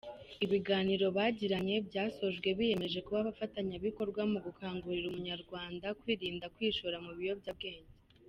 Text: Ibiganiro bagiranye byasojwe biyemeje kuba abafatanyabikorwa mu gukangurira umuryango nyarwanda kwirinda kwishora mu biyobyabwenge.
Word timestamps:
Ibiganiro 0.45 1.05
bagiranye 1.17 1.75
byasojwe 1.87 2.47
biyemeje 2.57 2.99
kuba 3.05 3.19
abafatanyabikorwa 3.21 4.21
mu 4.31 4.37
gukangurira 4.45 5.07
umuryango 5.07 5.27
nyarwanda 5.29 5.87
kwirinda 5.99 6.45
kwishora 6.55 6.97
mu 7.07 7.11
biyobyabwenge. 7.19 7.91